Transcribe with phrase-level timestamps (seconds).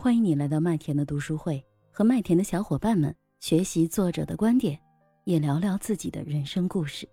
[0.00, 4.78] 欢迎你来到麦田的读书会，和麦田的小伙伴们学习作者的观点，
[5.24, 7.08] 也聊聊自己的人生故事。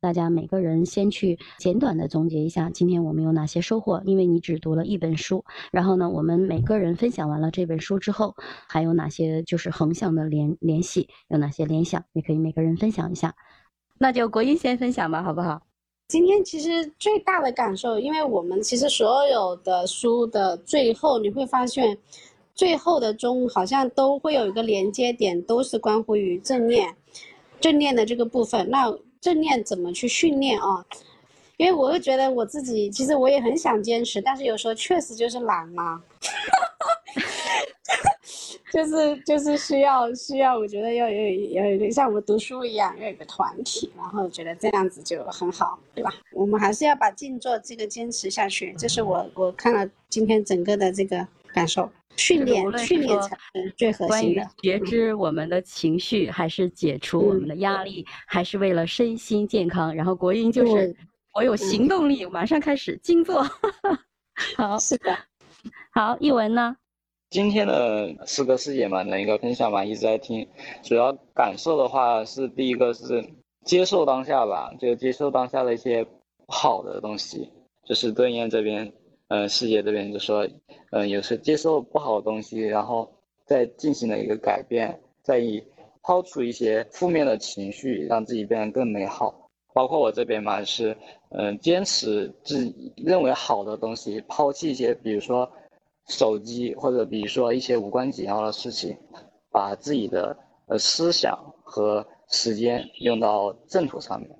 [0.00, 4.02] 大家每个人先去简短的总结一下，今天我们有哪些收获？
[4.06, 8.34] 因为你只读了一本书，然后呢，我们每个人分享完了这本书之后，
[8.68, 11.08] 还有哪些就是横向的联联系？
[11.28, 12.04] 有哪些联想？
[12.12, 13.32] 也可以每个人分享一下。
[13.98, 15.62] 那就国英先分享吧，好不好？
[16.08, 21.98] 今天其实最大的感受，因为我们其实所有的书的最后，你会发现，
[22.54, 26.96] 最后的中好像都会有一个连接点，都是关乎于正念，
[27.60, 28.70] 正念的这个部分。
[28.70, 30.82] 那正念怎么去训练啊？
[31.58, 36.02] 因为我会觉得我自己，其实我也很想坚持，但是有时候确实就是懒嘛。
[38.78, 41.16] 就是就是需要需要，我觉得要有
[41.50, 46.14] 要有点像我们读书一样，要有个团体，然后觉得这样子就很好，对吧？
[46.32, 51.90] 我们还是要把静坐这个坚持下去，这是我我看了今天整个的这个感受。
[52.16, 54.48] 训练训练才是最核心的。
[54.62, 59.92] 觉知我们的情绪，还是解除我们的压力，还是为了身心健康？
[59.92, 60.94] 然后国英就是
[61.34, 63.44] 我有行动力，马上开始静坐。
[64.56, 65.16] 好，是的。
[65.90, 66.76] 好，译文呢？
[67.30, 70.48] 今天的诗歌师姐们，的一个分享嘛，一直在听。
[70.82, 73.22] 主要感受的话是，第一个是
[73.64, 76.10] 接受当下吧，就接受当下的一些不
[76.46, 77.46] 好的东西。
[77.84, 78.90] 就是对燕这边，
[79.28, 80.48] 嗯，师姐这边就说，
[80.90, 83.06] 嗯，有时接受不好的东西，然后
[83.44, 85.62] 再进行了一个改变，再以
[86.02, 89.50] 抛出一些负面的情绪，让自己变得更美好。
[89.74, 90.96] 包括我这边嘛，是
[91.28, 95.46] 嗯，坚持自己认为好的东西，抛弃一些，比如说。
[96.08, 98.96] 手机或者比如说一些无关紧要的事情，
[99.50, 104.30] 把自己的呃思想和时间用到正途上面。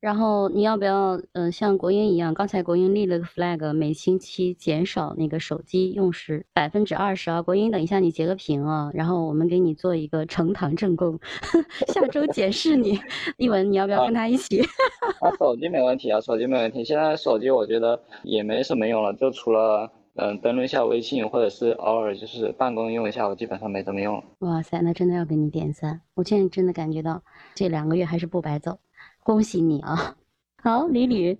[0.00, 2.34] 然后你要不要嗯像国英一样？
[2.34, 7.40] 刚才国英立了个 flag，每星期减少那个手机用时百分之二十啊。
[7.40, 11.20] 国英，等一下你截个屏啊，然后我们给你做一个呈堂证供，
[11.86, 12.98] 下周检视你。
[13.36, 14.60] 一文，你要不要跟他一起？
[15.22, 16.84] 啊，手机没问题啊，手机没问题。
[16.84, 19.88] 现在手机我觉得也没什么用了，就除了。
[20.14, 24.22] 嗯，登录一下微信，或者是偶尔就是办公用一下，我基本上没怎么用。
[24.40, 26.02] 哇塞，那真的要给你点赞！
[26.12, 27.22] 我现在真的感觉到
[27.54, 28.78] 这两个月还是不白走，
[29.22, 30.16] 恭喜你啊！
[30.62, 31.38] 好，李李，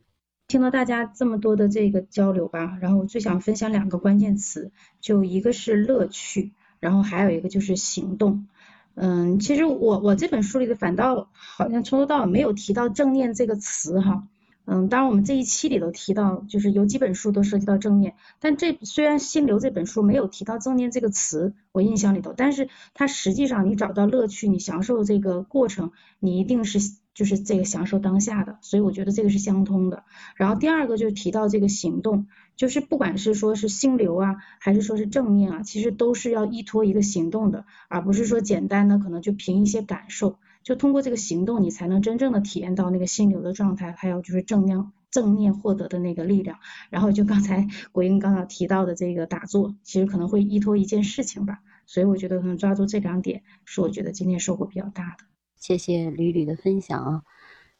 [0.48, 8.48] 听到大家这么多的这个交流吧，然后我最想分享两个关键词，就一个是乐趣，然后还有一个就是行动。
[8.94, 14.28] 嗯，其实我我这本书里的反倒好像从头到尾没有提到正念这个词哈。
[14.64, 25.90] 嗯，当然我们这一期里头提到，就是有几本书都涉及到正念，但这虽然心流这本书没有提到正念这个词，我印象里头，但是它实际上你找到乐趣，你享受这个过程，
[26.20, 26.78] 你一定是
[27.12, 30.04] 就是这个享受当下的，所以我觉得这个是相通的。
[30.36, 40.38] 然后第二个就是提到这个行动，就是不管是说是心流啊，还是说是正念啊，其实都是要依托一个行动的，而不是说简单的可能就凭一些感受。
[40.62, 46.58] 就通过这个行动，你才能真正的体验到那个心流的状态，还有就是正念正念获得的那个力量。
[46.90, 51.58] 然后就刚才 国英刚刚提到的这个打坐，其实可能会依托一件事情吧。
[51.86, 55.24] 所以我觉得可能抓住这两点，是我觉得今天收获比较大的。
[55.56, 57.22] 谢谢吕吕的分享啊，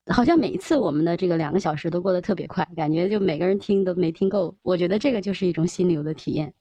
[0.06, 4.56] 好像每一次我们的这个两个小时都过得特别快，感觉就每个人听都没听够。
[4.62, 6.53] 我觉得这个就是一种心流的体验。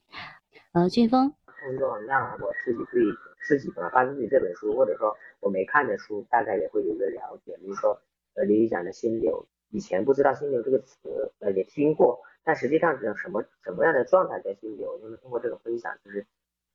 [0.74, 3.01] 呃，俊峰，工作让我自己对
[3.47, 5.16] 自己吧，发自己这本书，或者说。
[5.44, 7.57] 我没看的书，大概也会有一个了解。
[7.57, 7.99] 比如说，
[8.35, 14.99] 呃，李宇讲的心流，以前不知道心流这个词，呃，也听过，但实际上是什么什么样的状态叫心流？
[15.01, 16.27] 因为通过这种分享，就是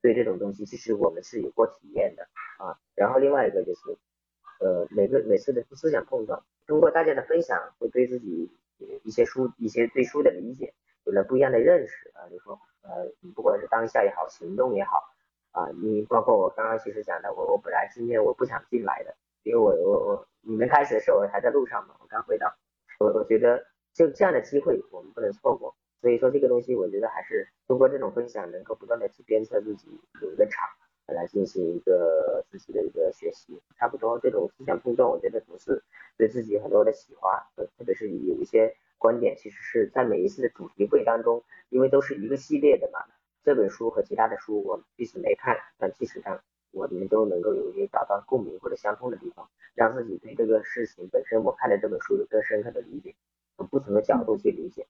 [0.02, 2.24] 对这种东西，其实我们是有过体验的
[2.58, 2.76] 啊。
[2.96, 3.96] 然后另外一个就是，
[4.58, 8.50] 呃，每个每次的思想碰撞，通过大家的分享，会对自己
[9.04, 10.74] 一些书、一些对书的理解
[11.04, 12.28] 有了不一样的认识啊。
[12.28, 15.02] 就说，呃，你不管是当下也好，行动也好。
[15.52, 22.54] 啊，你包括我刚刚其实讲的，我我本来今天我不想进来的，因为我我我你们开始的时候还在路上嘛，我刚回到，
[23.00, 23.64] 我我觉得
[23.94, 29.88] 就这样的机会我们不能错过，所以说这个东西我觉得还是通过这种分享，能够不断的去鞭策自己
[30.20, 30.68] 有一个场
[31.06, 35.82] 来进行一个自己的一个学习，差不多这种思想碰撞，我觉得总是
[36.18, 42.98] 对自己很多的启发，特别是有一些观点，其实是在每一次的主题会当中，因为都是一个系列的嘛。
[43.44, 46.40] 这本书和其他的书，我即使没看，但其实上
[46.72, 53.14] 我们都能够有一些找到共鸣或者相通的地方，让自己对这个事情本身，我看的这本书有更深刻的理解，
[53.56, 54.88] 从不同的角度去理解。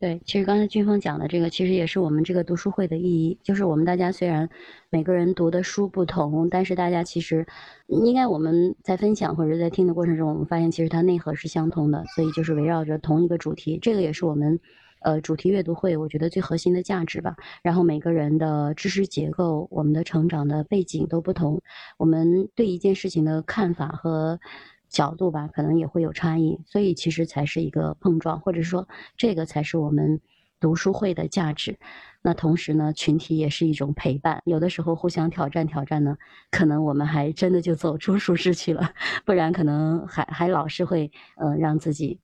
[0.00, 4.48] 对，其实刚才俊峰讲的这个，其实也是我们这个读书会的意义，就是我们大家虽然
[4.90, 7.46] 每个人读的书不同，但是大家其实
[7.88, 14.60] 应该我们在分享或者在听的过程中，我们发现其实它内核是相通的，所以就是围绕着同一个主题，这个也是我们。
[15.00, 17.36] 呃主题阅读会，我觉得最核心的价值吧。
[17.62, 21.62] 然后每个人的知识结构、我们的成长的背景都不同，
[21.98, 24.40] 我们对一件事情的看法和
[24.88, 26.60] 角度吧，可能也会有差异。
[26.66, 30.20] 所以其实才是一个碰撞，或者说这个才是我们
[30.60, 31.78] 读书会的价值。
[32.20, 36.18] 那同时呢，群体也是一种陪伴，有的时候互相挑战挑战呢，
[36.50, 38.92] 可能我们还真的就走出舒适区了，
[39.24, 42.18] 不然可能还还老是会，嗯，让自己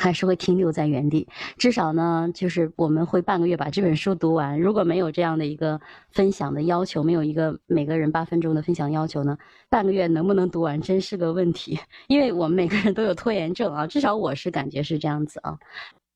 [0.00, 1.28] 还是会停留在原地。
[1.58, 4.58] 至少呢，就是我们会半个月把这本书读完。
[4.58, 5.78] 如果没有这样的一个
[6.10, 9.36] 分享的要求，没有一个每个人八分钟的分享要求呢，
[9.68, 11.78] 半个月能不能读完真是个问题。
[12.08, 15.58] 因为我们每个人都有拖延症啊，至少我是感觉是这样子啊。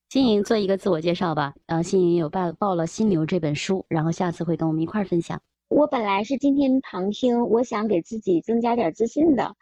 [0.09, 1.53] 新颖做一个自我介绍吧。
[1.67, 5.39] 呃，新颖有报报了《心流》这本书，然后下次会跟我们一块儿分享。
[5.69, 9.55] 我本来是今天旁听，我想给自己增加点自信的，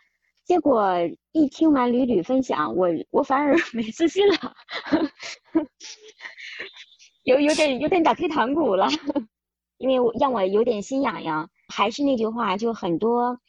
[0.53, 0.93] 结果
[1.33, 4.55] 一听完屡屡分享，我我反而 没自信了，
[7.25, 8.87] 有有点有点打退堂鼓了，
[9.79, 11.49] 因为我让我有点心痒痒。
[11.69, 13.41] 还是那句话，就很多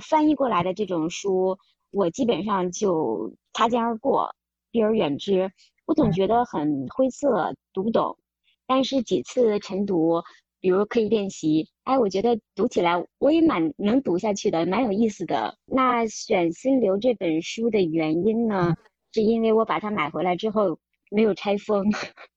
[0.00, 1.56] 翻译过来的这种书，
[1.92, 4.34] 我基本上就擦肩而过，
[4.72, 5.52] 避而远之。
[5.86, 8.18] 我总觉得很晦涩，读不懂。
[8.66, 10.24] 但是几次晨读，
[10.60, 15.56] 比如可以练习，哎，我觉得读起来我也蛮能读下去的，蛮有意思的。
[15.66, 18.74] 那选《心流》这本书的原因呢，
[19.12, 20.78] 是因为我把它买回来之后
[21.10, 21.86] 没有拆封，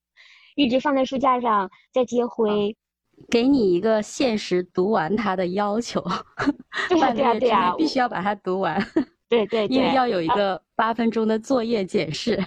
[0.55, 2.75] 一直放在书架上在接灰。
[3.29, 6.03] 给你一个限时读完它的要求，
[6.89, 8.79] 对呀对呀对呀，必须要把它读完。
[9.29, 12.39] 对对对， 因为要有一个八分钟的作业检视。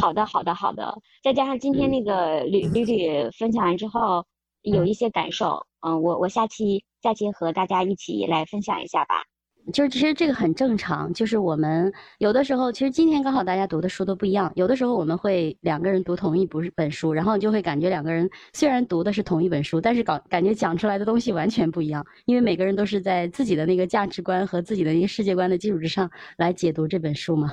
[0.00, 0.94] 好的，好的，好的。
[1.22, 4.24] 再加上今天那个吕吕吕分享完之后，
[4.70, 5.66] 有一些感受。
[5.86, 9.22] 嗯，我我下期下期和大家一起来分享一下吧。
[9.70, 14.50] 就是其实这个很正常，就是我们有的时候，其实今天刚好大家读的书都不一样。
[14.54, 27.52] 有的时候我们会两个人读同一不是本书，然后就会感觉两个人虽然读的是同一本书，但是感感觉讲出来的东西完全不一样，因为每个人都是在自己的那个价值观和自己的一个世界观的基础之上来解读这本书嘛。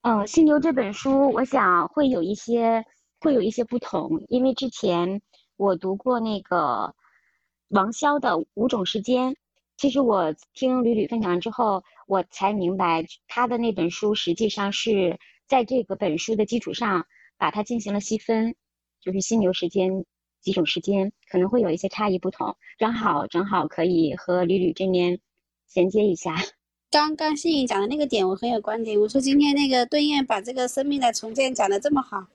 [0.00, 2.82] 嗯，《心流》这本书，我想会有一些
[3.20, 5.20] 会有一些不同，因为之前
[5.60, 6.94] 我读过那个
[7.68, 9.32] 王潇的《五种时间》，
[9.76, 17.04] 其实我听吕吕分享之后，我才明白他的那本书实际上是在这个本书的基础上
[17.36, 18.56] 把它进行了细分，
[19.02, 20.06] 就是心流时间
[20.40, 25.20] 几种时间可能会有一些差异不同，正好正好可以和吕吕这边
[25.68, 26.36] 衔接一下。
[26.90, 28.98] 刚刚信颖讲的那个点，我很有观点。
[28.98, 32.26] 我说今天那个顿燕把这个生命的重建讲的这么好，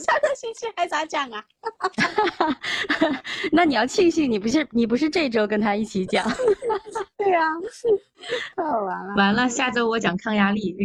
[0.00, 1.44] 上个星期还咋讲啊？
[3.52, 6.26] 那你要庆幸你不是你不是这周跟他一起讲。
[7.16, 7.44] 对啊，
[8.56, 9.14] 太好玩了。
[9.16, 10.76] 完了，下周我讲抗压力。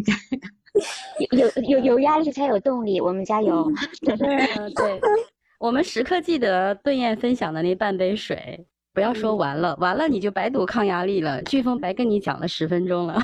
[1.31, 3.71] 有有有有压力才有动力，我们加油。
[4.01, 5.01] 对对，
[5.57, 8.67] 我们时刻记得顿燕分享的那半杯水。
[8.93, 11.43] 不要说完了，完了你就白读抗压力了。
[11.43, 13.21] 飓风白跟你讲了十分钟了。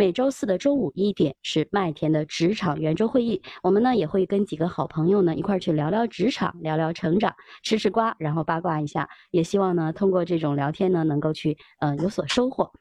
[0.00, 7.30] 每周四的中午一点是麦田的职场圆桌会议，我们呢也会跟几个好朋友呢一块去聊聊职场，聊聊成长，
[7.62, 9.06] 吃吃瓜，然后八卦一下。
[9.30, 12.72] 也希望呢通过这种聊天呢能够去嗯有所收获。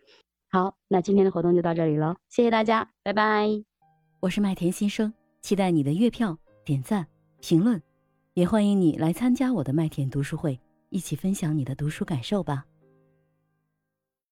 [0.49, 3.49] 好，那今天的活动就到这里了，谢谢大家，拜拜。
[4.21, 7.05] 我是麦田新生，期待你的月票、点赞、
[7.41, 7.81] 评论，
[8.33, 10.57] 也欢迎你来参加我的麦田读书会。
[10.87, 12.63] 一起分享你的读书感受吧。